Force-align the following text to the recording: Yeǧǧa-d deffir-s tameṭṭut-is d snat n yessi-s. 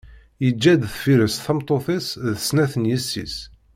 Yeǧǧa-d 0.43 0.81
deffir-s 0.91 1.35
tameṭṭut-is 1.45 2.07
d 2.35 2.37
snat 2.47 2.73
n 2.77 2.83
yessi-s. 2.89 3.35